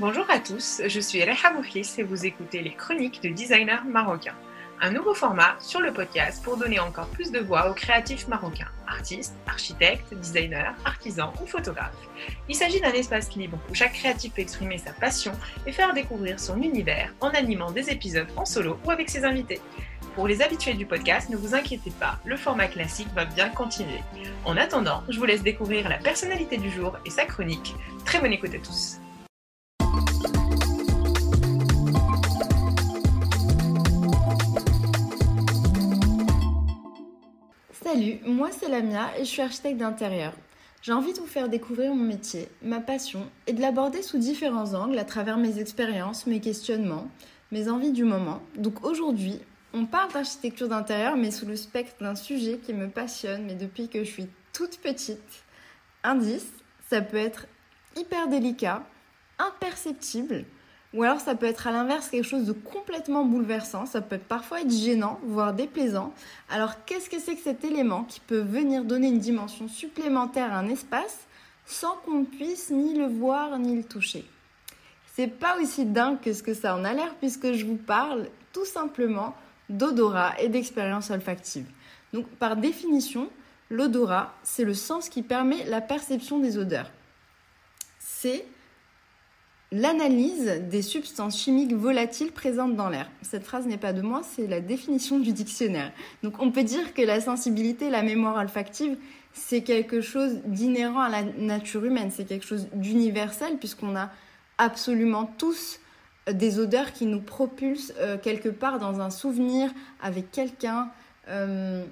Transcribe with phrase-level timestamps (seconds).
[0.00, 4.36] Bonjour à tous, je suis Reha Bouflis et vous écoutez les chroniques de designers marocains.
[4.80, 8.70] Un nouveau format sur le podcast pour donner encore plus de voix aux créatifs marocains,
[8.86, 11.98] artistes, architectes, designers, artisans ou photographes.
[12.48, 15.32] Il s'agit d'un espace libre où chaque créatif peut exprimer sa passion
[15.66, 19.60] et faire découvrir son univers en animant des épisodes en solo ou avec ses invités.
[20.14, 24.00] Pour les habitués du podcast, ne vous inquiétez pas, le format classique va bien continuer.
[24.44, 27.74] En attendant, je vous laisse découvrir la personnalité du jour et sa chronique.
[28.04, 29.00] Très bonne écoute à tous.
[37.98, 40.32] Salut, moi c'est Lamia et je suis architecte d'intérieur.
[40.82, 44.74] J'ai envie de vous faire découvrir mon métier, ma passion et de l'aborder sous différents
[44.74, 47.08] angles à travers mes expériences, mes questionnements,
[47.50, 48.40] mes envies du moment.
[48.56, 49.40] Donc aujourd'hui,
[49.74, 53.88] on parle d'architecture d'intérieur mais sous le spectre d'un sujet qui me passionne mais depuis
[53.88, 55.42] que je suis toute petite.
[56.04, 56.52] Indice,
[56.88, 57.48] ça peut être
[57.96, 58.84] hyper délicat,
[59.40, 60.44] imperceptible,
[60.94, 64.62] ou alors ça peut être à l'inverse quelque chose de complètement bouleversant, ça peut parfois
[64.62, 66.14] être gênant, voire déplaisant.
[66.48, 70.58] Alors qu'est-ce que c'est que cet élément qui peut venir donner une dimension supplémentaire à
[70.58, 71.26] un espace
[71.66, 74.24] sans qu'on puisse ni le voir ni le toucher?
[75.14, 78.28] C'est pas aussi dingue que ce que ça en a l'air puisque je vous parle
[78.52, 79.34] tout simplement
[79.68, 81.66] d'odorat et d'expérience olfactive.
[82.14, 83.28] Donc par définition,
[83.68, 86.90] l'odorat, c'est le sens qui permet la perception des odeurs.
[87.98, 88.46] C'est
[89.70, 93.10] l'analyse des substances chimiques volatiles présentes dans l'air.
[93.22, 95.92] Cette phrase n'est pas de moi, c'est la définition du dictionnaire.
[96.22, 98.96] Donc on peut dire que la sensibilité, la mémoire olfactive,
[99.34, 104.10] c'est quelque chose d'inhérent à la nature humaine, c'est quelque chose d'universel puisqu'on a
[104.56, 105.80] absolument tous
[106.32, 109.70] des odeurs qui nous propulsent euh, quelque part dans un souvenir
[110.02, 110.90] avec quelqu'un.
[111.28, 111.84] Euh,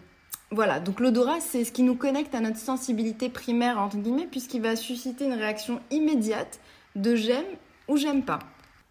[0.50, 4.62] voilà, donc l'odorat, c'est ce qui nous connecte à notre sensibilité primaire, entre guillemets, puisqu'il
[4.62, 6.60] va susciter une réaction immédiate
[6.94, 7.44] de j'aime
[7.94, 8.40] j'aime pas.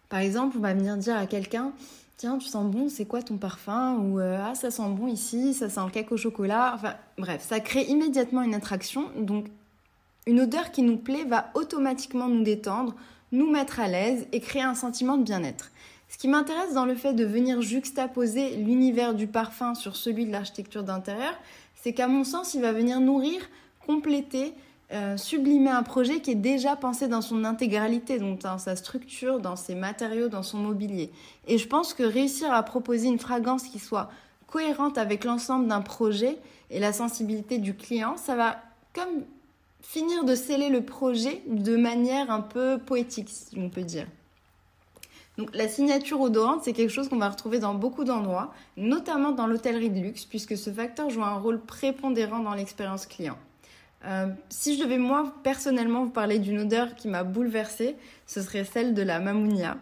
[0.08, 1.72] Par exemple, on va venir dire à quelqu'un
[2.16, 3.98] Tiens, tu sens bon, c'est quoi ton parfum?
[3.98, 6.72] Ou euh, Ah, ça sent bon ici, ça sent le cake au chocolat.
[6.74, 9.10] Enfin, bref, ça crée immédiatement une attraction.
[9.18, 9.48] Donc,
[10.26, 12.94] une odeur qui nous plaît va automatiquement nous détendre,
[13.32, 15.70] nous mettre à l'aise et créer un sentiment de bien-être.
[16.08, 20.32] Ce qui m'intéresse dans le fait de venir juxtaposer l'univers du parfum sur celui de
[20.32, 21.34] l'architecture d'intérieur,
[21.74, 23.42] c'est qu'à mon sens, il va venir nourrir,
[23.86, 24.54] compléter
[24.92, 29.40] euh, sublimer un projet qui est déjà pensé dans son intégralité, donc dans sa structure,
[29.40, 31.10] dans ses matériaux, dans son mobilier.
[31.48, 34.10] Et je pense que réussir à proposer une fragrance qui soit
[34.46, 36.38] cohérente avec l'ensemble d'un projet
[36.70, 39.24] et la sensibilité du client, ça va comme
[39.82, 44.06] finir de sceller le projet de manière un peu poétique, si on peut dire.
[45.36, 49.46] Donc la signature odorante, c'est quelque chose qu'on va retrouver dans beaucoup d'endroits, notamment dans
[49.46, 53.36] l'hôtellerie de luxe, puisque ce facteur joue un rôle prépondérant dans l'expérience client.
[54.06, 57.96] Euh, si je devais moi personnellement vous parler d'une odeur qui m'a bouleversée,
[58.26, 59.76] ce serait celle de la Mamounia.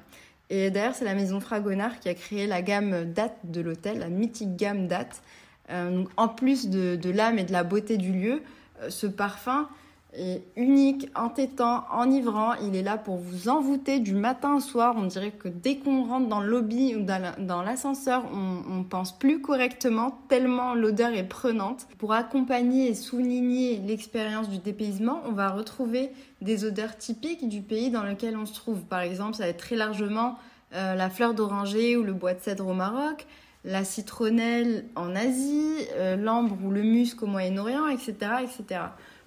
[0.50, 4.08] Et d'ailleurs, c'est la maison Fragonard qui a créé la gamme date de l'hôtel, la
[4.08, 5.22] mythique gamme date.
[5.70, 8.42] Euh, en plus de, l'âme et de la beauté du lieu,
[8.82, 9.68] euh, ce parfum,
[10.16, 12.54] est unique, entêtant, enivrant.
[12.54, 14.94] Il est là pour vous envoûter du matin au soir.
[14.96, 19.16] On dirait que dès qu'on rentre dans le lobby ou dans l'ascenseur, on, on, pense
[19.18, 21.86] plus correctement tellement l'odeur est prenante.
[21.98, 26.10] Pour accompagner et souligner l'expérience du dépaysement, on va retrouver
[26.40, 28.82] des odeurs typiques du pays dans lequel on se trouve.
[28.82, 30.36] Par exemple, ça va être très largement
[30.74, 33.26] euh, la fleur d'oranger ou le bois de cèdre au Maroc
[33.64, 38.80] la citronnelle en Asie, euh, l'ambre ou le musc au Moyen-Orient, etc., etc.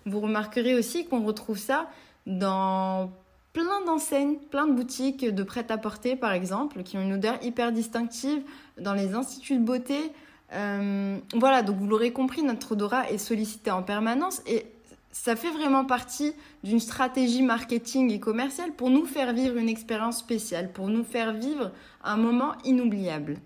[0.08, 1.90] Vous remarquerez aussi qu'on retrouve ça
[2.26, 3.12] dans
[3.52, 8.42] plein d'enseignes, plein de boutiques de prêt-à-porter par exemple, qui ont une odeur hyper distinctive,
[8.80, 9.98] dans les instituts de beauté.
[10.54, 14.66] Euh, voilà, donc vous l'aurez compris, notre odorat est sollicité en permanence et
[15.12, 20.20] ça fait vraiment partie d'une stratégie marketing et commerciale pour nous faire vivre une expérience
[20.20, 21.72] spéciale, pour nous faire vivre
[22.04, 23.38] un moment inoubliable.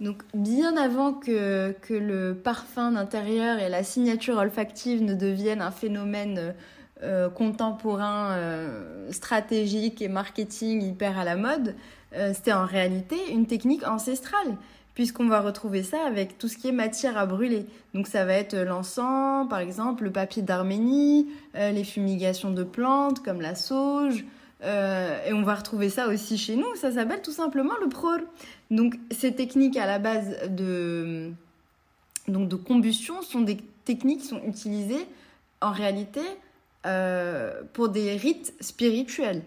[0.00, 6.54] Donc bien avant que, le parfum d'intérieur et la signature olfactive ne deviennent un phénomène
[7.02, 11.74] euh, contemporain, euh, stratégique et marketing hyper à la mode,
[12.14, 14.56] euh, c'était en réalité une technique ancestrale
[14.94, 17.66] puisqu'on va retrouver ça avec tout ce qui est matière à brûler.
[17.94, 23.40] Donc ça va être l'encens, par exemple, le papier d'Arménie, les fumigations de plantes comme
[23.40, 24.24] la sauge,
[24.64, 26.74] euh, et on va retrouver ça aussi chez nous.
[26.74, 28.26] Ça s'appelle tout simplement le prol.
[28.70, 31.32] Donc ces techniques à la base de,
[32.66, 35.06] combustion sont des techniques qui sont utilisées
[35.60, 36.20] en réalité
[36.86, 39.42] euh, pour des rites spirituels.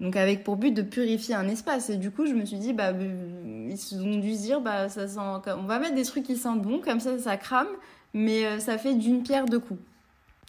[0.00, 1.90] Donc avec pour but de purifier un espace.
[1.90, 5.62] Et du coup, je me suis dit, bah, euh, ils ont dû dire, bah, on
[5.64, 7.68] va mettre des trucs qui sentent bon, comme ça, ça crame,
[8.12, 9.80] mais ça fait d'une pierre deux coups.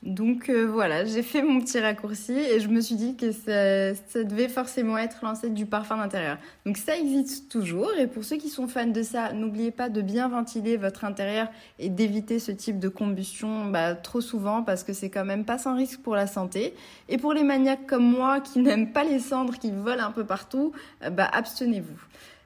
[0.03, 4.23] Donc euh, voilà, j'ai fait mon petit raccourci et je me suis dit que ça,
[4.23, 6.37] devait forcément être l'ancêtre du parfum d'intérieur.
[6.67, 10.01] Donc ça existe toujours et pour ceux qui sont fans de ça, n'oubliez pas de
[10.03, 11.47] bien ventiler votre intérieur
[11.79, 15.57] et d'éviter ce type de combustion bah, trop souvent parce que c'est quand même pas
[15.57, 16.75] sans risque pour la santé.
[17.09, 20.25] Et pour les maniaques comme moi qui n'aiment pas les cendres qui volent un peu
[20.25, 20.73] partout,
[21.03, 21.97] euh, bah abstenez-vous.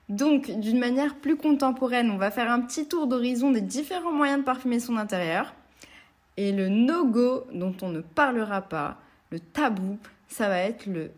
[0.08, 4.40] Donc, d'une manière plus contemporaine, on va faire un petit tour d'horizon des différents moyens
[4.40, 5.54] de parfumer son intérieur.
[6.38, 8.98] Et le no-go dont on ne parlera pas,
[9.32, 9.98] le tabou,
[10.28, 11.12] ça va être le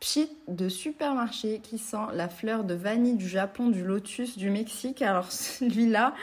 [0.00, 5.02] pchit de supermarché qui sent la fleur de vanille du Japon, du lotus, du Mexique.
[5.02, 6.14] Alors celui-là,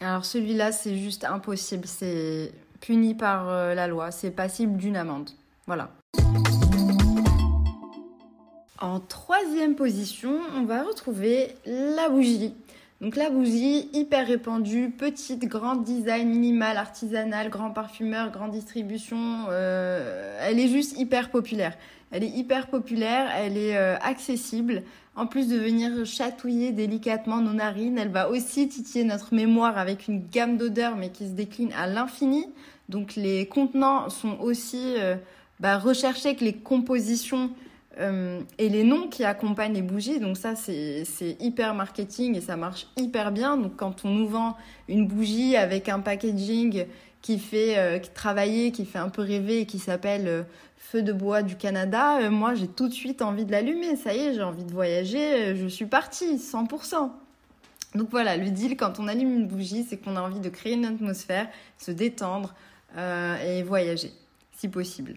[0.00, 1.86] alors celui-là, c'est juste impossible.
[1.86, 4.10] C'est puni par euh, la loi.
[4.10, 5.30] C'est passible d'une amende.
[5.66, 5.90] Voilà.
[8.80, 12.54] En troisième position, on va retrouver la bougie.
[13.00, 20.38] Donc la bougie, hyper répandue, petite, grande design, minimal, artisanal, grand parfumeur, grande distribution, euh,
[20.42, 21.78] elle est juste hyper populaire.
[22.10, 24.82] Elle est hyper populaire, elle est euh, accessible.
[25.16, 30.06] En plus de venir chatouiller délicatement nos narines, elle va aussi titiller notre mémoire avec
[30.06, 32.44] une gamme d'odeurs mais qui se décline à l'infini.
[32.90, 35.16] Donc les contenants sont aussi euh,
[35.58, 37.50] bah, recherchés que les compositions
[37.98, 42.56] euh, et les noms qui accompagnent les bougies, donc ça c'est hyper marketing et ça
[42.56, 43.56] marche hyper bien.
[43.56, 44.56] Donc quand on nous vend
[44.88, 46.86] une bougie avec un packaging
[47.20, 50.42] qui fait euh, travailler, qui fait un peu rêver et qui s'appelle euh,
[50.76, 53.96] Feu de bois du Canada, moi j'ai tout de suite envie de l'allumer.
[53.96, 57.10] Ça y est, j'ai envie de voyager, je suis partie, 100%.
[57.94, 60.72] Donc voilà, le deal quand on allume une bougie, c'est qu'on a envie de créer
[60.72, 61.48] une atmosphère,
[61.78, 62.54] se détendre
[62.96, 64.10] et voyager,
[64.58, 65.14] si possible.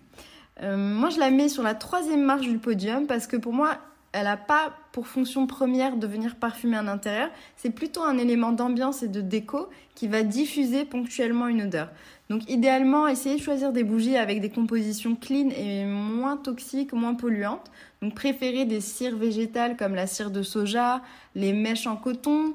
[0.62, 3.78] Euh, moi, je la mets sur la troisième marche du podium parce que pour moi,
[4.12, 7.30] elle n'a pas pour fonction première de venir parfumer un intérieur.
[7.58, 11.90] C'est plutôt un élément d'ambiance et de déco qui va diffuser ponctuellement une odeur.
[12.30, 17.16] Donc, idéalement, essayez de choisir des bougies avec des compositions clean et moins toxiques, moins
[17.16, 17.72] polluantes.
[18.02, 21.02] Donc, préférez des cires végétales comme la cire de soja,
[21.34, 22.54] les mèches en coton.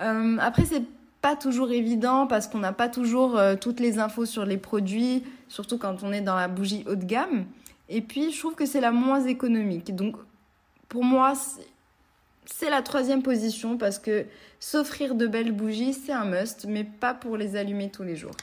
[0.00, 0.82] Euh, après, c'est
[1.20, 5.24] pas toujours évident parce qu'on n'a pas toujours euh, toutes les infos sur les produits,
[5.48, 7.44] surtout quand on est dans la bougie haut de gamme.
[7.88, 9.94] Et puis, je trouve que c'est la moins économique.
[9.94, 10.16] Donc,
[10.88, 11.34] pour moi,
[12.46, 14.26] c'est la troisième position parce que
[14.60, 18.34] s'offrir de belles bougies, c'est un must, mais pas pour les allumer tous les jours.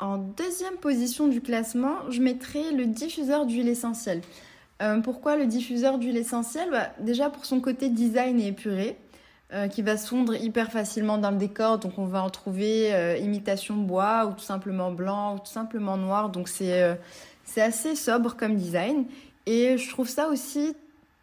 [0.00, 4.22] En deuxième position du classement, je mettrai le diffuseur d'huile essentielle.
[4.82, 6.70] Euh, pourquoi le diffuseur d'huile essentielle?
[6.70, 8.96] Bah, Déjà pour son côté design et épuré.
[9.54, 11.78] Euh, qui va fondre hyper facilement dans le décor.
[11.78, 15.98] Donc on va en trouver euh, imitation bois ou tout simplement blanc ou tout simplement
[15.98, 16.30] noir.
[16.30, 16.94] Donc c'est euh,
[17.44, 19.04] c'est assez sobre comme design.
[19.44, 20.74] Et je trouve ça aussi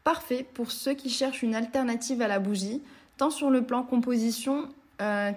[0.04, 2.84] parfait pour ceux qui cherchent une alternative à la bougie,
[3.18, 4.68] tant sur le plan composition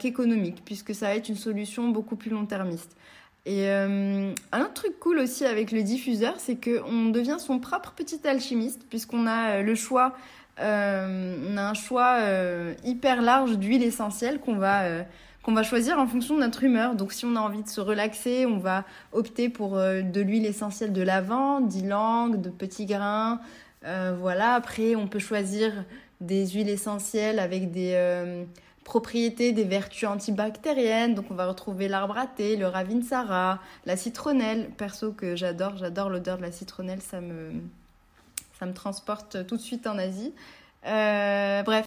[0.00, 2.96] qu'économique, puisque ça va être une solution beaucoup plus long-termiste.
[3.46, 8.18] Et un autre truc cool aussi avec le diffuseur, c'est qu'on devient son propre petit
[8.26, 10.16] alchimiste, puisqu'on a le choix
[10.58, 15.02] on a un choix euh, hyper large d'huile essentielle qu'on va euh,
[15.49, 16.94] va choisir en fonction de notre humeur.
[16.94, 20.93] Donc si on a envie de se relaxer, on va opter pour de l'huile essentielle
[20.93, 23.40] de lavande, d'ylang, de petits grains.
[23.82, 25.72] voilà, après on peut choisir
[26.20, 27.96] des huiles essentielles avec des
[28.84, 31.14] propriétés, des vertus antibactériennes.
[31.14, 34.70] Donc on va retrouver l'arbre à thé, le ravinsara, la citronnelle.
[34.76, 37.53] Perso que j'adore, j'adore l'odeur de la citronnelle, ça me
[38.62, 40.32] ça me transporte tout de suite en Asie.
[40.86, 41.84] Euh, bref.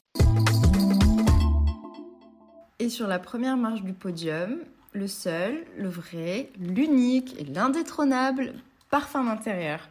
[2.79, 4.57] Et sur la première marche du podium,
[4.91, 8.55] le seul, le vrai, l'unique et l'indétrônable
[8.89, 9.87] parfum d'intérieur.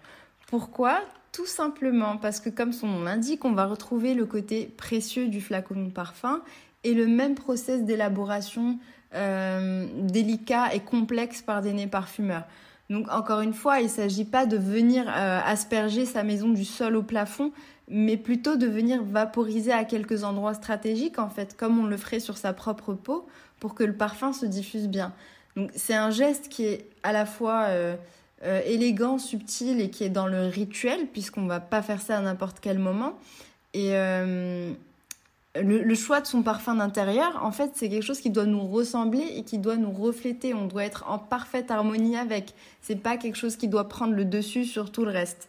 [0.47, 1.01] Pourquoi?
[1.33, 5.41] Tout simplement parce que comme son nom l'indique, on va retrouver le côté précieux du
[5.41, 6.43] flacon de parfum
[6.85, 8.79] et le même process d'élaboration
[9.15, 12.45] euh, délicat et complexe par des nez parfumeurs.
[12.91, 16.65] Donc encore une fois, il ne s'agit pas de venir euh, asperger sa maison du
[16.65, 17.53] sol au plafond,
[17.89, 22.21] mais plutôt de venir vaporiser à quelques endroits stratégiques, en fait, comme on le ferait
[22.21, 23.27] sur sa propre peau,
[23.59, 25.13] pour que le parfum se diffuse bien.
[25.57, 27.97] Donc c'est un geste qui est à la fois euh,
[28.45, 32.19] euh, élégant, subtil et qui est dans le rituel, puisqu'on ne va pas faire ça
[32.19, 33.19] à n'importe quel moment.
[33.73, 33.93] Et,
[35.57, 39.25] le, choix de son parfum d'intérieur, en fait, c'est quelque chose qui doit nous ressembler
[39.37, 40.53] et qui doit nous refléter.
[40.53, 42.55] On doit être en parfaite harmonie avec.
[42.81, 45.49] C'est pas quelque chose qui doit prendre le dessus sur tout le reste.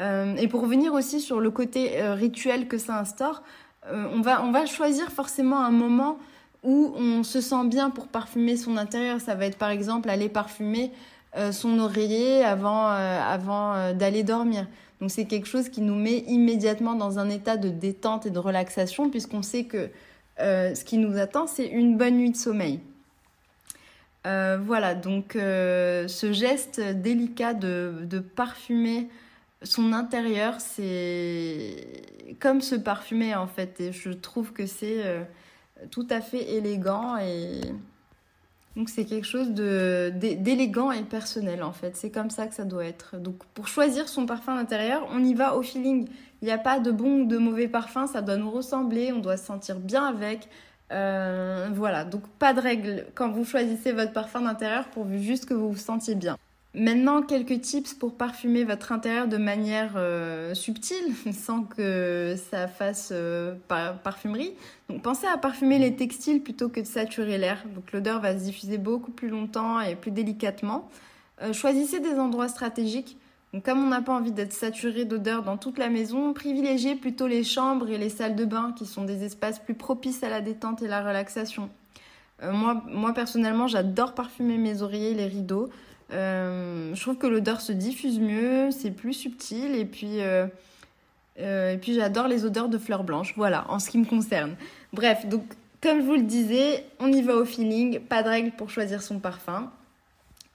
[0.00, 3.42] Euh, et pour revenir aussi sur le côté euh, rituel que ça instaure,
[3.88, 6.18] euh, on, va, on va choisir forcément un moment
[6.62, 9.20] où on se sent bien pour parfumer son intérieur.
[9.20, 10.92] Ça va être par exemple aller parfumer
[11.50, 14.66] son oreiller avant, avant d'aller dormir.
[15.02, 18.38] Donc c'est quelque chose qui nous met immédiatement dans un état de détente et de
[18.38, 19.90] relaxation puisqu'on sait que
[20.40, 22.80] euh, ce qui nous attend, c'est une bonne nuit de sommeil.
[24.24, 29.08] voilà, donc ce geste délicat de parfumer
[29.64, 32.02] son intérieur, c'est
[32.40, 33.80] comme se parfumer en fait.
[33.80, 35.22] Et je trouve que c'est euh,
[35.90, 37.60] tout à fait élégant et
[38.76, 41.96] donc c'est quelque chose d'élégant et personnel en fait.
[41.96, 43.18] C'est comme ça que ça doit être.
[43.18, 46.08] Donc pour choisir son parfum d'intérieur, on y va au feeling.
[46.40, 49.18] Il n'y a pas de bon ou de mauvais parfum, ça doit nous ressembler, on
[49.18, 50.48] doit se sentir bien avec.
[50.90, 55.54] Euh, voilà, donc pas de règle quand vous choisissez votre parfum d'intérieur pour juste que
[55.54, 56.36] vous vous sentiez bien.
[56.74, 63.10] Maintenant, quelques tips pour parfumer votre intérieur de manière euh, subtile, sans que ça fasse
[63.12, 64.54] euh, parfumerie.
[65.02, 67.62] Pensez à parfumer les textiles plutôt que de saturer l'air.
[67.74, 70.88] Donc, l'odeur va se diffuser beaucoup plus longtemps et plus délicatement.
[71.42, 73.18] Euh, choisissez des endroits stratégiques.
[73.52, 77.26] Donc, comme on n'a pas envie d'être saturé d'odeur dans toute la maison, privilégiez plutôt
[77.26, 80.40] les chambres et les salles de bain, qui sont des espaces plus propices à la
[80.40, 81.68] détente et la relaxation.
[82.42, 85.68] moi, moi, personnellement, j'adore parfumer mes oreillers, les rideaux.
[86.12, 90.46] Euh, je trouve que l'odeur se diffuse mieux, c'est plus subtil et puis, euh,
[91.40, 93.34] euh, puis j'adore les odeurs de fleurs blanches.
[93.36, 94.56] Voilà, en ce qui me concerne.
[94.92, 95.44] Bref, donc
[95.80, 99.02] comme je vous le disais, on y va au feeling, pas de règle pour choisir
[99.02, 99.70] son parfum.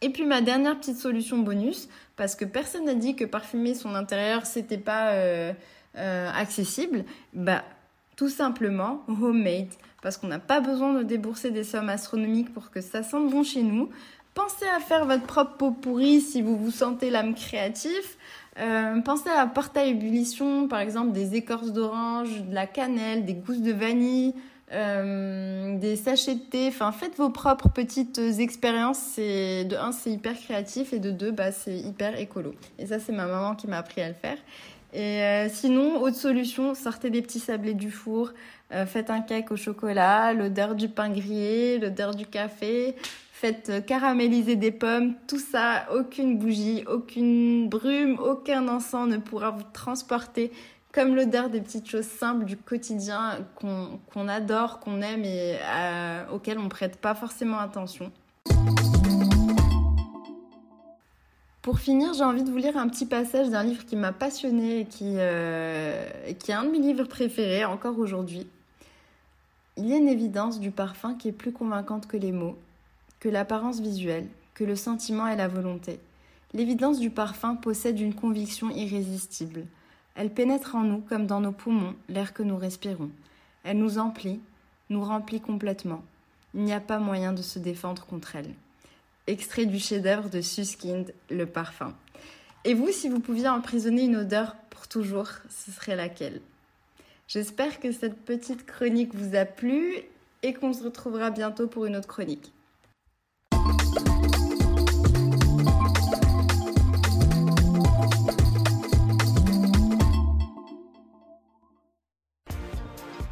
[0.01, 3.95] Et puis ma dernière petite solution bonus, parce que personne n'a dit que parfumer son
[3.95, 5.13] intérieur c'était pas
[5.95, 7.63] accessible, bah
[8.15, 12.81] tout simplement homemade, parce qu'on n'a pas besoin de débourser des sommes astronomiques pour que
[12.81, 13.89] ça sente bon chez nous.
[14.37, 18.15] Pensez à faire votre propre pot pourri si vous vous sentez l'âme créative.
[18.59, 23.33] Euh, pensez à porter à ébullition, par exemple, des écorces d'orange, de la cannelle, des
[23.33, 24.35] gousses de vanille,
[24.73, 26.67] euh, des sachets de thé.
[26.67, 29.15] Enfin, faites vos propres petites expériences.
[29.17, 32.53] De un, c'est hyper créatif, et de deux, bah, c'est hyper écolo.
[32.77, 34.37] Et ça, c'est ma maman qui m'a appris à le faire.
[34.93, 38.31] Et euh, sinon, autre solution, sortez des petits sablés du four,
[38.85, 42.95] faites un cake au chocolat, l'odeur du pain grillé, l'odeur du café,
[43.31, 49.63] faites caraméliser des pommes, tout ça, aucune bougie, aucune brume, aucun encens ne pourra vous
[49.71, 50.51] transporter
[50.97, 56.57] comme l'odeur des petites choses simples du quotidien qu'on adore, qu'on aime et euh, auxquelles
[56.57, 58.11] on ne prête pas forcément attention.
[61.67, 64.79] Pour finir, j'ai envie de vous lire un petit passage d'un livre qui m'a passionné
[64.79, 66.07] et qui, euh,
[66.39, 68.47] qui est un de mes livres préférés encore aujourd'hui.
[69.75, 72.57] Il y a une évidence du parfum qui est plus convaincante que les mots
[73.19, 75.99] que l'apparence visuelle, que le sentiment et la volonté.
[76.53, 79.65] L'évidence du parfum possède une conviction irrésistible.
[80.15, 83.09] Elle pénètre en nous comme dans nos poumons l'air que nous respirons.
[83.65, 84.39] Elle nous emplit,
[84.89, 86.01] nous remplit complètement.
[86.53, 88.53] Il n'y a pas moyen de se défendre contre elle.
[89.29, 91.93] Extrait du chef-d'œuvre de Suskind, Le parfum.
[92.63, 96.39] Et vous, si vous pouviez emprisonner une odeur pour toujours, ce serait laquelle?
[97.27, 99.97] J'espère que cette petite chronique vous a plu
[100.43, 102.53] et qu'on se retrouvera bientôt pour une autre chronique.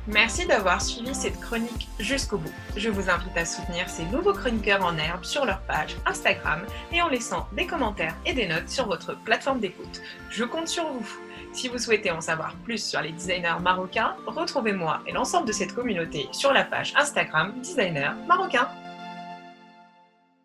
[0.07, 2.53] Merci d'avoir suivi cette chronique jusqu'au bout.
[2.77, 7.01] Je vous invite à soutenir ces nouveaux chroniqueurs en herbe sur leur page Instagram et
[7.01, 10.01] en laissant des commentaires et des notes sur votre plateforme d'écoute.
[10.29, 11.09] Je compte sur vous.
[11.53, 15.74] Si vous souhaitez en savoir plus sur les designers marocains, retrouvez-moi et l'ensemble de cette
[15.74, 18.67] communauté sur la page Instagram Designer Marocain.